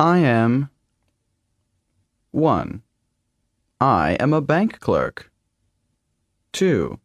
[0.00, 0.70] I am
[2.30, 2.80] 1.
[3.82, 5.30] I am a bank clerk.
[6.54, 6.98] 2.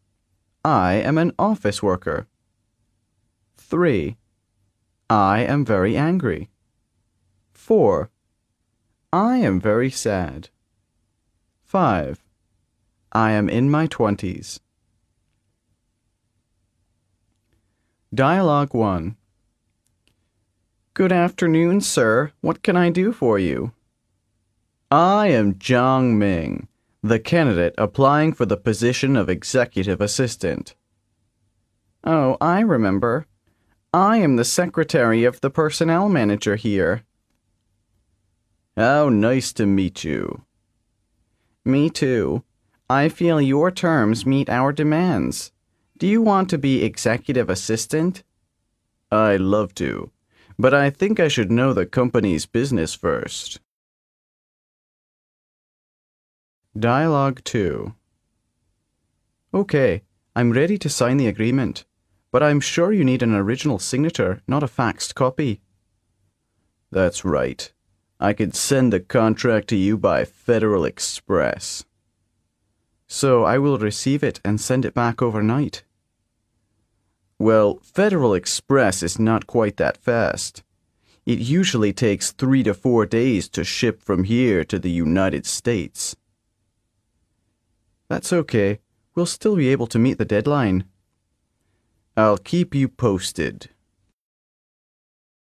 [0.64, 2.26] I am an office worker.
[3.58, 4.16] 3.
[5.10, 6.48] I am very angry.
[7.52, 8.08] 4.
[9.12, 10.48] I am very sad.
[11.64, 12.24] 5.
[13.12, 14.58] I am in my twenties.
[18.14, 19.16] Dialogue 1
[20.96, 22.32] Good afternoon, sir.
[22.40, 23.72] What can I do for you?
[24.90, 26.68] I am Jiang Ming,
[27.02, 30.74] the candidate applying for the position of executive assistant.
[32.02, 33.26] Oh, I remember.
[33.92, 37.02] I am the secretary of the personnel manager here.
[38.74, 40.46] How nice to meet you.
[41.62, 42.42] Me too.
[42.88, 45.52] I feel your terms meet our demands.
[45.98, 48.22] Do you want to be executive assistant?
[49.12, 50.10] I'd love to,
[50.58, 53.60] but I think I should know the company's business first.
[56.78, 57.94] Dialogue 2
[59.54, 60.02] Okay,
[60.34, 61.86] I'm ready to sign the agreement,
[62.30, 65.62] but I'm sure you need an original signature, not a faxed copy.
[66.90, 67.72] That's right.
[68.20, 71.84] I could send the contract to you by Federal Express.
[73.06, 75.84] So I will receive it and send it back overnight.
[77.38, 80.62] Well, Federal Express is not quite that fast.
[81.26, 86.16] It usually takes three to four days to ship from here to the United States.
[88.08, 88.78] That's okay.
[89.14, 90.84] We'll still be able to meet the deadline.
[92.16, 93.68] I'll keep you posted.